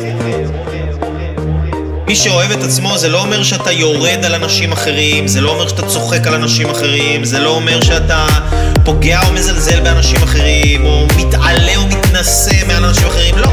מי 2.07 2.15
שאוהב 2.15 2.51
את 2.51 2.63
עצמו 2.63 2.97
זה 2.97 3.09
לא 3.09 3.21
אומר 3.21 3.43
שאתה 3.43 3.71
יורד 3.71 4.25
על 4.25 4.35
אנשים 4.35 4.71
אחרים, 4.71 5.27
זה 5.27 5.41
לא 5.41 5.49
אומר 5.49 5.67
שאתה 5.67 5.87
צוחק 5.87 6.27
על 6.27 6.33
אנשים 6.33 6.69
אחרים, 6.69 7.25
זה 7.25 7.39
לא 7.39 7.49
אומר 7.49 7.81
שאתה 7.81 8.25
פוגע 8.85 9.19
או 9.27 9.33
מזלזל 9.33 9.79
באנשים 9.79 10.23
אחרים, 10.23 10.85
או 10.85 11.07
מתעלה 11.17 11.75
או 11.75 11.87
מתנשא 11.87 12.67
מעל 12.67 12.85
אנשים 12.85 13.07
אחרים, 13.07 13.37
לא. 13.37 13.51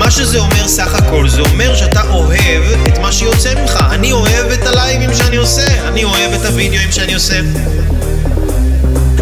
מה 0.00 0.10
שזה 0.10 0.38
אומר 0.38 0.68
סך 0.68 0.94
הכל, 0.94 1.28
זה 1.28 1.40
אומר 1.40 1.76
שאתה 1.76 2.00
אוהב 2.10 2.62
את 2.88 2.98
מה 2.98 3.12
שיוצא 3.12 3.54
ממך. 3.54 3.78
אני 3.90 4.12
אוהב 4.12 4.50
את 4.52 4.66
הלייבים 4.66 5.14
שאני 5.14 5.36
עושה, 5.36 5.88
אני 5.88 6.04
אוהב 6.04 6.32
את 6.32 6.44
הוידאוים 6.44 6.92
שאני 6.92 7.14
עושה. 7.14 7.40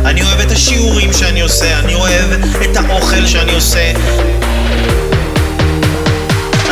אני 0.04 0.22
אוהב 0.22 0.40
את 0.40 0.50
השיעורים 0.50 1.12
שאני 1.12 1.40
עושה, 1.40 1.78
אני 1.78 1.94
אוהב 1.94 2.32
את 2.62 2.76
האוכל 2.76 3.26
שאני 3.26 3.54
עושה. 3.54 3.92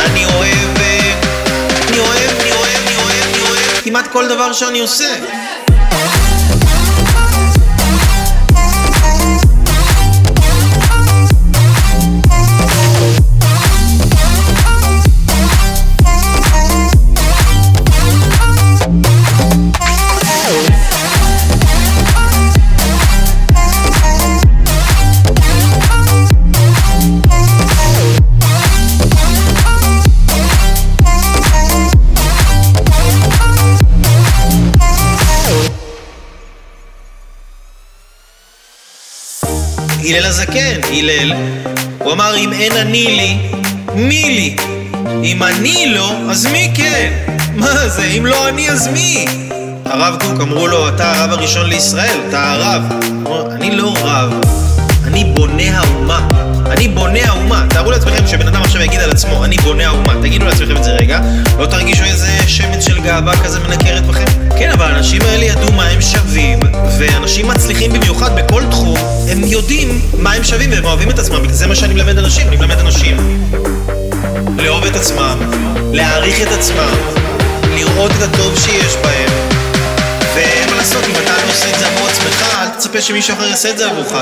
אני 0.05 0.25
אוהב... 0.25 0.77
אה, 0.79 1.13
אני 1.87 1.99
אוהב, 1.99 2.31
אני 2.41 2.51
אוהב, 2.51 2.81
אני 2.87 2.95
אוהב, 2.95 3.23
אני 3.33 3.41
אוהב 3.41 3.81
כמעט 3.83 4.07
כל 4.11 4.27
דבר 4.27 4.53
שאני 4.53 4.79
עושה. 4.79 5.09
הלל 40.07 40.25
הזקן, 40.25 40.79
הלל, 40.91 41.33
הוא 41.99 42.11
אמר 42.13 42.35
אם 42.37 42.53
אין 42.53 42.71
אני 42.71 43.05
לי, 43.07 43.37
מי 43.95 44.23
לי? 44.23 44.55
אם 45.23 45.43
אני 45.43 45.85
לא, 45.95 46.11
אז 46.29 46.45
מי 46.45 46.71
כן? 46.75 47.13
מה 47.55 47.87
זה, 47.87 48.03
אם 48.17 48.25
לא 48.25 48.47
אני 48.49 48.69
אז 48.69 48.87
מי? 48.87 49.25
הרב 49.85 50.17
קוק 50.21 50.41
אמרו 50.41 50.67
לו, 50.67 50.89
אתה 50.89 51.11
הרב 51.11 51.31
הראשון 51.31 51.69
לישראל, 51.69 52.19
אתה 52.29 52.51
הרב. 52.51 52.81
הוא 53.23 53.35
אמר, 53.35 53.51
אני 53.51 53.75
לא 53.75 53.93
רב, 54.01 54.33
אני 55.03 55.23
בונה 55.23 55.79
האומה. 55.79 56.46
אני 56.77 56.87
בונה 56.87 57.19
האומה. 57.25 57.65
תארו 57.69 57.91
לעצמכם 57.91 58.27
שבן 58.27 58.47
אדם 58.47 58.61
עכשיו 58.61 58.81
יגיד 58.81 58.99
על 58.99 59.11
עצמו, 59.11 59.45
אני 59.45 59.57
בונה 59.57 59.87
האומה. 59.87 60.13
תגידו 60.21 60.45
לעצמכם 60.45 60.77
את 60.77 60.83
זה 60.83 60.91
רגע, 60.91 61.19
לא 61.59 61.65
תרגישו 61.65 62.03
איזה 62.03 62.27
שמץ 62.47 62.85
של 62.85 62.99
גאווה 63.01 63.43
כזה 63.43 63.59
מנקרת 63.59 64.05
בכם? 64.05 64.25
כן, 64.57 64.71
אבל 64.71 64.85
האנשים 64.85 65.21
האלה 65.21 65.45
ידעו 65.45 65.71
מה 65.71 65.85
הם 65.85 66.01
שווים, 66.01 66.59
ואנשים 66.99 67.47
מצליחים 67.47 67.93
במיוחד 67.93 68.35
בכל 68.35 68.63
תחום, 68.71 68.97
הם 69.31 69.43
יודעים 69.43 70.01
מה 70.17 70.33
הם 70.33 70.43
שווים 70.43 70.71
והם 70.71 70.85
אוהבים 70.85 71.09
את 71.09 71.19
עצמם. 71.19 71.49
זה 71.49 71.67
מה 71.67 71.75
שאני 71.75 71.93
מלמד 71.93 72.17
אנשים, 72.17 72.47
אני 72.47 72.55
מלמד 72.55 72.79
אנשים 72.79 73.47
לאהוב 74.57 74.85
את 74.85 74.95
עצמם, 74.95 75.37
להעריך 75.93 76.41
את 76.41 76.51
עצמם, 76.51 76.95
לראות 77.75 78.11
את 78.11 78.21
הטוב 78.21 78.59
שיש 78.59 78.95
בהם. 79.03 79.29
ומה 80.35 80.77
לעשות, 80.77 81.03
אם 81.05 81.13
אתה 81.23 81.31
לא 81.31 81.51
עושה 81.51 81.73
את 81.73 81.79
זה 81.79 81.87
עבור 81.87 82.07
עצמך, 82.07 82.55
אל 82.61 82.67
תצפה 82.69 83.01
שמישהו 83.01 83.33
אחר 83.33 83.43
יעשה 83.43 83.69
את 83.69 83.77
זה 83.77 83.85
עבורך. 83.85 84.13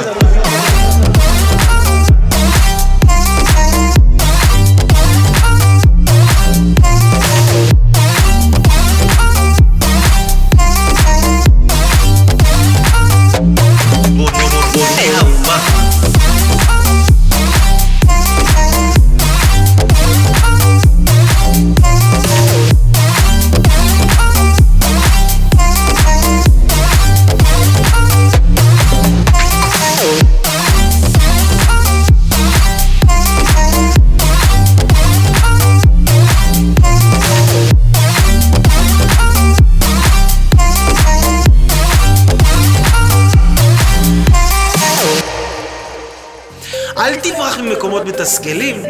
מתסכלים. 48.26 48.84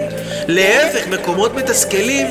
להפך, 0.47 1.07
מקומות 1.07 1.55
מתסכלים, 1.55 2.27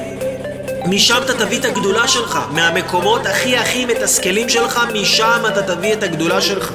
משם 0.87 1.19
אתה 1.25 1.35
תביא 1.35 1.59
את 1.59 1.65
הגדולה 1.65 2.09
שלך. 2.09 2.39
מהמקומות 2.51 3.27
הכי 3.27 3.57
הכי 3.57 3.85
מתסכלים 3.85 4.49
שלך, 4.49 4.81
משם 4.95 5.43
אתה 5.49 5.63
תביא 5.63 5.93
את 5.93 6.03
הגדולה 6.03 6.41
שלך. 6.41 6.73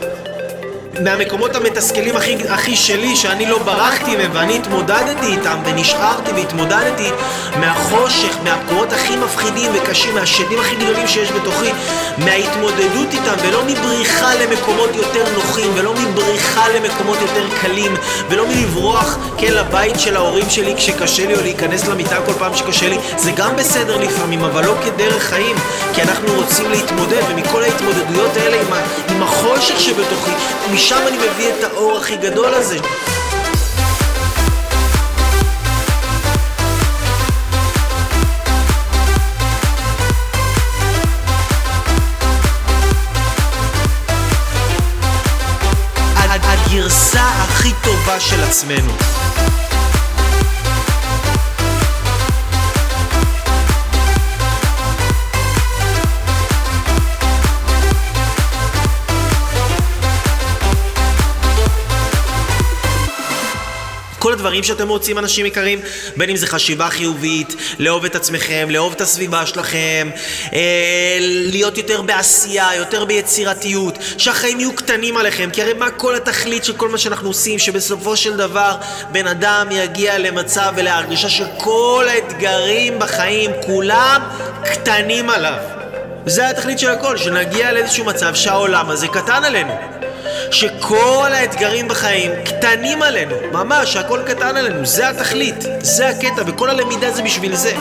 מהמקומות 1.03 1.55
המתסכלים 1.55 2.15
הכי, 2.15 2.35
הכי 2.49 2.75
שלי, 2.75 3.15
שאני 3.15 3.45
לא 3.45 3.57
ברחתי 3.57 4.15
מהם 4.15 4.31
ואני 4.33 4.57
התמודדתי 4.57 5.25
איתם 5.25 5.57
ונשארתי 5.65 6.31
והתמודדתי 6.31 7.09
מהחושך, 7.59 8.38
מהמקומות 8.43 8.93
הכי 8.93 9.15
מפחידים 9.15 9.71
וקשים, 9.75 10.15
מהשדים 10.15 10.59
הכי 10.59 10.75
גדולים 10.75 11.07
שיש 11.07 11.31
בתוכי, 11.31 11.69
מההתמודדות 12.17 13.13
איתם 13.13 13.33
ולא 13.43 13.63
מבריחה 13.67 14.35
למקומות 14.35 14.89
יותר 14.95 15.23
נוחים 15.33 15.71
ולא 15.75 15.93
מבריחה 15.93 16.69
למקומות 16.69 17.17
יותר 17.21 17.47
קלים 17.62 17.93
ולא 18.29 18.47
מלברוח, 18.47 19.17
כן, 19.38 19.53
לבית 19.53 19.99
של 19.99 20.15
ההורים 20.15 20.49
שלי 20.49 20.75
כשקשה 20.77 21.27
לי 21.27 21.35
או 21.35 21.41
להיכנס 21.41 21.88
למיטה 21.88 22.15
כל 22.25 22.33
פעם 22.33 22.55
שקשה 22.55 22.89
לי, 22.89 22.97
זה 23.17 23.31
גם 23.31 23.55
בסדר 23.55 23.97
לפעמים, 23.97 24.43
אבל 24.43 24.65
לא 24.65 24.73
כדרך 24.85 25.23
חיים, 25.23 25.55
כי 25.93 26.01
אנחנו 26.01 26.33
רוצים 26.33 26.71
להתמודד 26.71 27.21
ומכל 27.29 27.63
ההתמודדויות 27.63 28.38
האלה 28.38 28.62
עם, 28.62 28.67
עם 29.09 29.23
החושך 29.23 29.79
שבתוכי, 29.79 30.31
משם 30.89 31.08
אני 31.08 31.17
מביא 31.17 31.49
את 31.54 31.63
האור 31.63 31.97
הכי 31.97 32.15
גדול 32.17 32.54
הזה. 32.54 32.78
הג- 46.15 46.39
הגרסה 46.45 47.23
הכי 47.23 47.73
טובה 47.84 48.19
של 48.19 48.43
עצמנו. 48.43 48.93
כל 64.19 64.34
הדברים 64.34 64.63
שאתם 64.63 64.89
רוצים, 64.89 65.17
אנשים 65.17 65.45
יקרים, 65.45 65.79
בין 66.17 66.29
אם 66.29 66.36
זה 66.36 66.47
חשיבה 66.47 66.89
חיובית, 66.89 67.55
לאהוב 67.79 68.05
את 68.05 68.15
עצמכם, 68.15 68.67
לאהוב 68.69 68.93
את 68.93 69.01
הסביבה 69.01 69.45
שלכם, 69.45 70.10
אה, 70.53 71.17
להיות 71.21 71.77
יותר 71.77 72.01
בעשייה, 72.01 72.69
יותר 72.75 73.05
ביצירתיות, 73.05 73.97
שהחיים 74.17 74.60
יהיו 74.60 74.75
קטנים 74.75 75.17
עליכם, 75.17 75.49
כי 75.53 75.62
הרי 75.62 75.73
מה 75.73 75.91
כל 75.91 76.15
התכלית 76.15 76.63
של 76.65 76.73
כל 76.73 76.89
מה 76.89 76.97
שאנחנו 76.97 77.27
עושים, 77.27 77.60
שבסופו 77.60 78.17
של 78.17 78.38
דבר 78.38 78.75
בן 79.12 79.27
אדם 79.27 79.67
יגיע 79.71 80.17
למצב 80.17 80.73
ולהרגישה 80.75 81.29
שכל 81.29 82.05
האתגרים 82.10 82.99
בחיים, 82.99 83.51
כולם 83.65 84.21
קטנים 84.65 85.29
עליו. 85.29 85.79
זה 86.25 86.49
התכלית 86.49 86.79
של 86.79 86.89
הכל, 86.89 87.17
שנגיע 87.17 87.71
לאיזשהו 87.71 88.05
מצב 88.05 88.36
שהעולם 88.36 88.89
הזה 88.89 89.08
קטן 89.08 89.43
עלינו. 89.43 89.73
שכל 90.51 91.29
האתגרים 91.33 91.88
בחיים 91.88 92.31
קטנים 92.45 93.01
עלינו, 93.01 93.35
ממש, 93.51 93.93
שהכל 93.93 94.19
קטן 94.27 94.57
עלינו, 94.57 94.85
זה 94.85 95.09
התכלית, 95.09 95.55
זה 95.81 96.09
הקטע, 96.09 96.41
וכל 96.45 96.69
הלמידה 96.69 97.12
זה 97.12 97.21
בשביל 97.21 97.55
זה. 97.55 97.73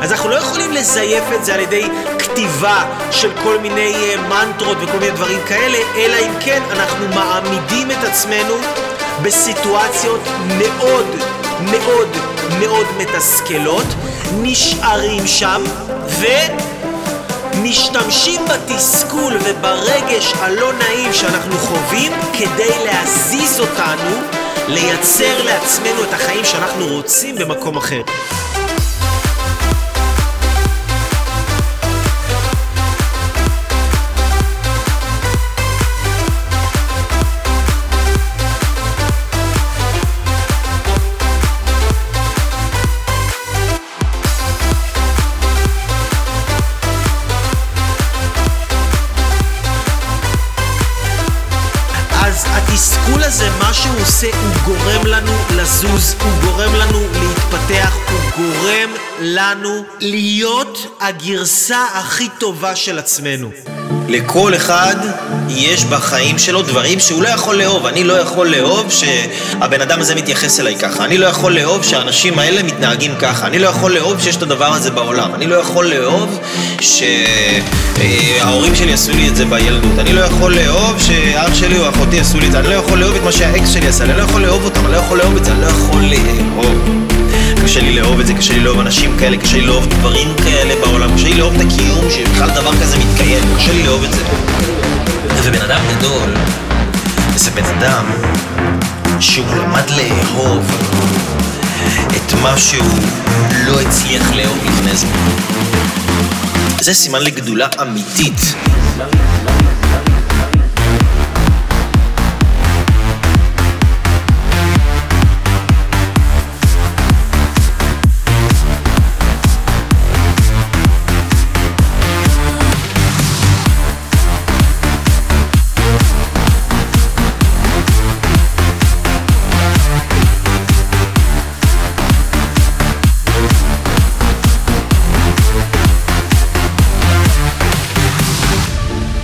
אז 0.00 0.12
אנחנו 0.12 0.30
לא 0.30 0.34
יכולים 0.34 0.72
לזייף 0.72 1.24
את 1.34 1.44
זה 1.44 1.54
על 1.54 1.60
ידי 1.60 1.88
כתיבה 2.18 2.84
של 3.10 3.30
כל 3.42 3.58
מיני 3.58 3.94
uh, 3.94 4.20
מנטרות 4.20 4.76
וכל 4.80 4.98
מיני 4.98 5.10
דברים 5.10 5.38
כאלה, 5.46 5.78
אלא 5.96 6.16
אם 6.16 6.32
כן 6.40 6.62
אנחנו 6.70 7.08
מעמידים 7.08 7.90
את 7.90 8.04
עצמנו 8.04 8.54
בסיטואציות 9.22 10.20
מאוד 10.58 11.06
מאוד 11.70 12.08
מאוד 12.60 12.86
מתסכלות, 12.98 13.86
נשארים 14.42 15.26
שם, 15.26 15.62
ו... 16.06 16.26
משתמשים 17.70 18.40
בתסכול 18.44 19.32
וברגש 19.44 20.32
הלא 20.34 20.72
נעים 20.72 21.12
שאנחנו 21.12 21.58
חווים 21.58 22.12
כדי 22.32 22.84
להזיז 22.84 23.60
אותנו, 23.60 24.16
לייצר 24.68 25.42
לעצמנו 25.44 26.04
את 26.04 26.12
החיים 26.12 26.44
שאנחנו 26.44 26.86
רוצים 26.86 27.34
במקום 27.34 27.76
אחר. 27.76 28.00
עושה, 54.18 54.36
הוא 54.36 54.54
גורם 54.64 55.06
לנו 55.06 55.32
לזוז, 55.56 56.14
הוא 56.22 56.32
גורם 56.40 56.74
לנו 56.74 57.00
להתפתח, 57.00 57.96
הוא 58.10 58.20
גורם 58.36 58.90
לנו 59.20 59.84
להיות 60.00 60.96
הגרסה 61.00 61.84
הכי 61.94 62.28
טובה 62.40 62.76
של 62.76 62.98
עצמנו. 62.98 63.77
לכל 64.08 64.54
אחד 64.54 64.96
יש 65.48 65.84
בחיים 65.84 66.38
שלו 66.38 66.62
דברים 66.62 67.00
שהוא 67.00 67.22
לא 67.22 67.28
יכול 67.28 67.56
לאהוב. 67.56 67.86
אני 67.86 68.04
לא 68.04 68.14
יכול 68.14 68.48
לאהוב 68.48 68.92
שהבן 68.92 69.80
אדם 69.80 70.00
הזה 70.00 70.14
מתייחס 70.14 70.60
אליי 70.60 70.76
ככה. 70.76 71.04
אני 71.04 71.18
לא 71.18 71.26
יכול 71.26 71.54
לאהוב 71.54 71.84
שהאנשים 71.84 72.38
האלה 72.38 72.62
מתנהגים 72.62 73.14
ככה. 73.18 73.46
אני 73.46 73.58
לא 73.58 73.68
יכול 73.68 73.94
לאהוב 73.94 74.20
שיש 74.20 74.36
את 74.36 74.42
הדבר 74.42 74.72
הזה 74.72 74.90
בעולם. 74.90 75.34
אני 75.34 75.46
לא 75.46 75.56
יכול 75.56 75.86
לאהוב 75.86 76.40
שההורים 76.80 78.74
שלי 78.74 78.92
עשו 78.92 79.12
לי 79.12 79.28
את 79.28 79.36
זה 79.36 79.44
בילדות. 79.44 79.98
אני 79.98 80.12
לא 80.12 80.20
יכול 80.20 80.54
לאהוב 80.54 81.02
שאח 81.02 81.54
שלי 81.54 81.78
או 81.78 81.88
אחותי 81.88 82.20
עשו 82.20 82.40
לי 82.40 82.46
את 82.46 82.52
זה. 82.52 82.58
אני 82.58 82.68
לא 82.68 82.74
יכול 82.74 82.98
לאהוב 82.98 83.16
את 83.16 83.22
מה 83.22 83.32
שהאקס 83.32 83.70
שלי 83.70 83.88
עשה. 83.88 84.04
אני 84.04 84.16
לא 84.16 84.22
יכול 84.22 84.42
לאהוב 84.42 84.64
אותם. 84.64 84.84
אני 84.84 84.92
לא 84.92 84.98
יכול 84.98 85.18
לאהוב 85.18 85.36
את 85.36 85.44
זה. 85.44 85.52
אני 85.52 85.60
לא 85.60 85.66
יכול 85.66 86.02
לאהוב. 86.02 86.88
קשה 87.64 87.80
לי 87.80 87.92
לאהוב 87.92 88.20
את 88.20 88.26
זה, 88.26 88.34
קשה 88.34 88.52
לי 88.54 88.60
לאהוב 88.60 88.80
אנשים 88.80 89.16
כאלה, 89.18 89.36
קשה 89.36 89.56
לי 89.56 89.66
לאהוב 89.66 89.86
דברים 89.86 90.28
כאלה 90.44 90.74
בעולם, 90.80 91.14
קשה 91.14 91.28
לי 91.28 91.34
לאהוב 91.34 91.54
את 91.54 91.60
הקיום 91.60 92.04
שבכלל 92.10 92.50
דבר 92.50 92.72
כזה 92.80 92.96
מתקיים, 92.98 93.42
קשה 93.56 93.72
לי 93.72 93.82
לאהוב 93.82 94.04
את 94.04 94.12
זה. 94.12 94.22
ובן 95.42 95.62
אדם 95.62 95.80
גדול, 95.96 96.34
זה 97.36 97.50
בן 97.50 97.64
אדם 97.64 98.04
שהוא 99.20 99.46
למד 99.56 99.90
לאהוב 99.90 100.64
את 102.16 102.32
מה 102.42 102.58
שהוא 102.58 102.98
לא 103.66 103.80
הצליח 103.80 104.32
לאהוב 104.32 104.58
לפני 104.64 104.96
זה. 104.96 105.06
זה 106.80 106.94
סימן 106.94 107.20
לגדולה 107.22 107.68
אמיתית. 107.82 108.54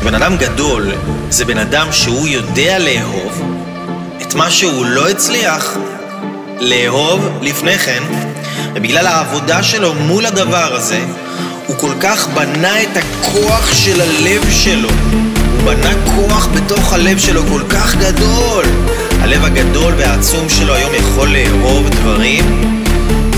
אדם 0.09 0.37
גדול 0.37 0.93
זה 1.31 1.45
בן 1.45 1.59
אדם 1.59 1.87
שהוא 1.93 2.29
יודע 2.29 2.79
לאהוב 2.79 3.43
את 4.23 4.35
מה 4.35 4.51
שהוא 4.51 4.87
לא 4.87 5.09
הצליח 5.09 5.77
לאהוב 6.61 7.29
לפני 7.43 7.79
כן, 7.79 8.03
ובגלל 8.75 9.07
העבודה 9.07 9.63
שלו 9.63 9.95
מול 9.95 10.27
הדבר 10.27 10.75
הזה, 10.75 11.01
הוא 11.67 11.77
כל 11.77 11.93
כך 12.01 12.29
בנה 12.29 12.83
את 12.83 12.97
הכוח 12.97 13.75
של 13.75 14.01
הלב 14.01 14.51
שלו. 14.51 14.89
הוא 14.89 15.65
בנה 15.65 15.91
כוח 16.17 16.49
בתוך 16.55 16.93
הלב 16.93 17.19
שלו 17.19 17.43
כל 17.49 17.63
כך 17.69 17.95
גדול. 17.95 18.65
הלב 19.21 19.45
הגדול 19.45 19.95
והעצום 19.97 20.49
שלו 20.49 20.75
היום 20.75 20.95
יכול 20.95 21.29
לאהוב 21.29 21.89
דברים 21.89 22.75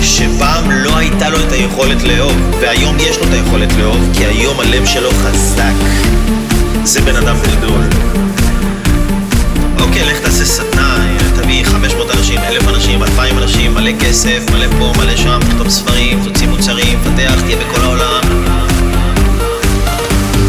שפעם 0.02 0.70
לא 0.70 0.96
הייתה 0.96 1.28
לו 1.28 1.38
את 1.38 1.52
היכולת 1.52 2.02
לאהוב, 2.02 2.36
והיום 2.60 2.96
יש 3.00 3.18
לו 3.18 3.24
את 3.24 3.32
היכולת 3.32 3.72
לאהוב, 3.78 4.10
כי 4.14 4.24
היום 4.24 4.60
הלב 4.60 4.86
שלו 4.86 5.10
חזק. 5.10 6.15
זה 6.86 7.00
בן 7.00 7.16
אדם 7.16 7.36
גדול. 7.42 7.80
אוקיי, 9.80 10.04
לך 10.04 10.18
תעשה 10.18 10.44
סדנה, 10.44 10.98
תביא 11.34 11.64
500 11.64 12.10
אנשים, 12.10 12.38
1,000 12.38 12.68
אנשים, 12.68 13.02
2,000 13.02 13.38
אנשים, 13.38 13.74
מלא 13.74 13.90
כסף, 14.00 14.38
מלא 14.52 14.66
פה, 14.78 14.92
מלא 14.96 15.16
שם, 15.16 15.40
תכתוב 15.48 15.68
ספרים, 15.68 16.24
תוציא 16.24 16.46
מוצרים, 16.48 16.98
פתח, 17.00 17.40
תהיה 17.40 17.56
בכל 17.56 17.80
העולם. 17.80 18.20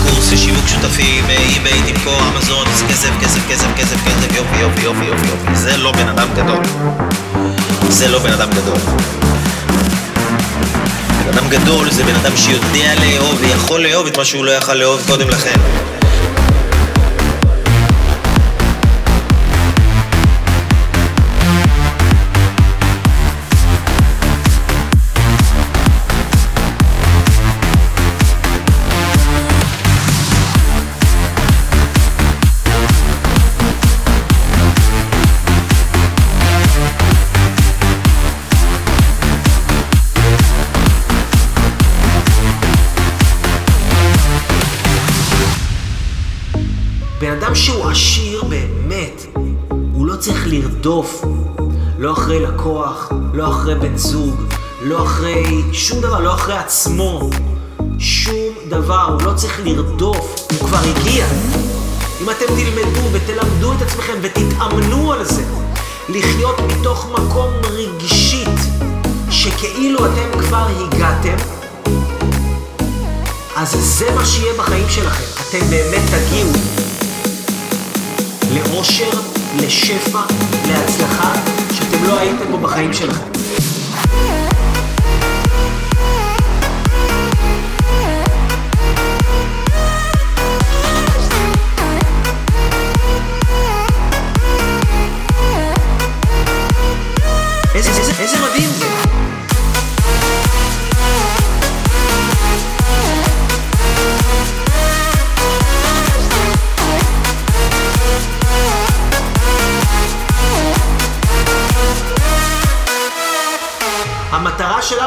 קורס 0.04 0.34
לשיווק 0.34 0.68
שותפים, 0.68 1.26
אי-ביי, 1.30 1.94
תמכור, 1.94 2.22
אמזון, 2.36 2.68
כסף, 2.90 3.10
כסף, 3.22 3.40
כסף, 3.50 3.68
כסף, 3.78 3.98
כסף, 4.06 4.36
יופי, 4.36 4.60
יופי, 4.60 4.82
יופי, 4.82 5.06
יופי, 5.06 5.28
יופי. 5.28 5.56
זה 5.56 5.78
לא 5.78 5.92
בן 5.92 6.08
אדם 6.08 6.28
גדול. 6.36 6.64
זה 7.90 8.08
לא 8.08 8.20
בן 8.20 8.34
אדם 8.34 8.50
גדול. 8.50 8.80
בן 11.26 11.38
אדם 11.38 11.50
גדול 11.50 11.92
זה 11.92 12.04
בן 12.04 12.16
אדם 12.16 12.38
שיודע 12.38 12.94
לאהוב 12.96 13.38
ויכול 13.42 13.82
לאהוב 13.82 14.08
את 14.08 14.18
מה 14.18 14.26
שהוא 14.26 14.46
לא 14.46 14.52
יכל 14.52 14.74
לאהוב 14.74 15.02
קודם 15.08 15.30
לכן. 15.30 15.60
לרדוף. 50.88 51.26
לא 51.98 52.14
אחרי 52.14 52.40
לקוח, 52.40 53.12
לא 53.34 53.50
אחרי 53.50 53.76
בן 53.76 53.98
זוג, 53.98 54.44
לא 54.82 55.04
אחרי 55.04 55.62
שום 55.74 56.02
דבר, 56.02 56.20
לא 56.20 56.34
אחרי 56.34 56.58
עצמו. 56.58 57.30
שום 58.00 58.54
דבר, 58.70 59.04
הוא 59.04 59.22
לא 59.22 59.34
צריך 59.36 59.60
לרדוף, 59.64 60.36
הוא 60.52 60.68
כבר 60.68 60.78
הגיע. 60.78 61.26
אם 62.22 62.30
אתם 62.30 62.46
תלמדו 62.46 63.02
ותלמדו 63.12 63.74
את 63.74 63.82
עצמכם 63.82 64.14
ותתאמנו 64.22 65.14
על 65.14 65.26
זה, 65.26 65.44
לחיות 66.10 66.56
מתוך 66.60 67.08
מקום 67.12 67.52
רגשית, 67.64 68.60
שכאילו 69.30 70.00
אתם 70.06 70.40
כבר 70.40 70.68
הגעתם, 70.80 71.36
אז 73.56 73.72
זה 73.72 74.16
מה 74.16 74.26
שיהיה 74.26 74.54
בחיים 74.58 74.90
שלכם. 74.90 75.24
אתם 75.50 75.70
באמת 75.70 76.02
תגיעו 76.12 76.52
לאושר, 78.54 79.37
לשפע, 79.56 80.22
להצלחה, 80.68 81.34
שאתם 81.74 82.04
לא 82.08 82.20
הייתם 82.20 82.52
בו 82.52 82.58
בחיים 82.58 82.94
שלכם. 82.94 83.37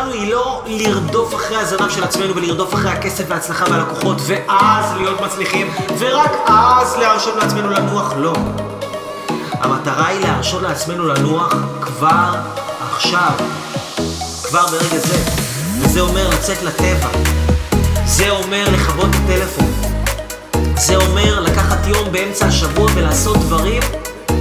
שלנו 0.01 0.13
היא 0.13 0.31
לא 0.31 0.63
לרדוף 0.67 1.35
אחרי 1.35 1.57
הזנב 1.57 1.91
של 1.91 2.05
עצמנו 2.05 2.37
ולרדוף 2.37 2.75
אחרי 2.75 2.91
הכסף 2.91 3.25
וההצלחה 3.29 3.65
והלקוחות 3.71 4.17
ואז 4.27 4.85
להיות 4.97 5.21
מצליחים 5.21 5.71
ורק 5.99 6.31
אז 6.47 6.97
להרשות 6.97 7.37
לעצמנו 7.37 7.71
לנוח, 7.71 8.13
לא. 8.17 8.33
המטרה 9.53 10.07
היא 10.07 10.21
להרשות 10.21 10.63
לעצמנו 10.63 11.07
לנוח 11.07 11.55
כבר 11.81 12.35
עכשיו, 12.93 13.33
כבר 14.43 14.67
ברגע 14.67 14.99
זה. 14.99 15.19
וזה 15.81 16.01
אומר 16.01 16.29
לצאת 16.29 16.63
לטבע. 16.63 17.09
זה 18.05 18.31
אומר 18.31 18.65
לכבות 18.73 19.09
את 19.11 19.15
הטלפון. 19.25 19.73
זה 20.77 20.97
אומר 20.97 21.41
לקחת 21.41 21.87
יום 21.87 22.13
באמצע 22.13 22.47
השבוע 22.47 22.91
ולעשות 22.95 23.37
דברים 23.37 23.83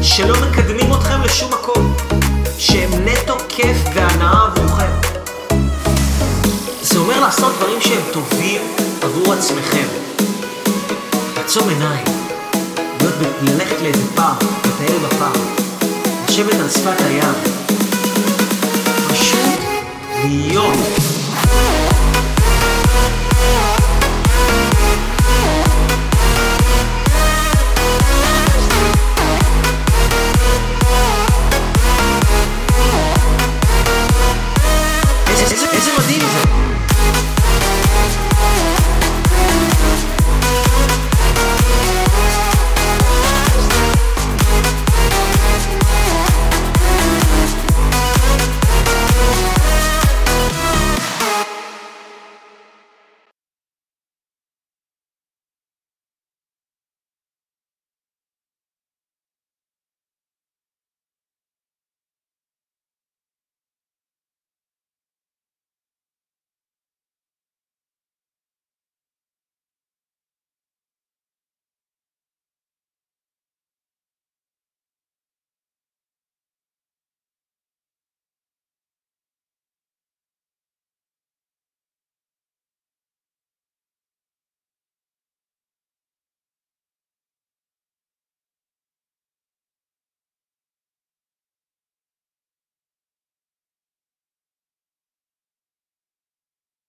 שלא 0.02 0.36
מקדמים 0.50 0.94
אתכם 0.94 1.22
לשום 1.22 1.52
מקום. 1.54 1.96
שהם 2.58 2.90
נטו 3.06 3.38
כיף 3.50 3.78
והנאה 3.94 4.46
עבורכם. 4.46 5.09
זה 6.92 7.00
אומר 7.00 7.20
לעשות 7.20 7.54
דברים 7.56 7.82
שהם 7.82 8.02
טובים 8.14 8.62
עבור 9.02 9.34
עצמכם. 9.34 9.88
לעצום 11.38 11.70
עיניים, 11.70 12.06
להיות 13.02 13.14
ב- 13.14 13.44
ללכת 13.50 13.82
לאיזה 13.82 14.04
פארק, 14.16 14.44
לטייל 14.66 14.98
בפארק, 15.00 15.38
לשבת 16.30 16.54
על 16.54 16.70
שפת 16.70 17.02
הים, 17.02 17.34
פשוט 19.10 19.60
להיות 20.26 20.78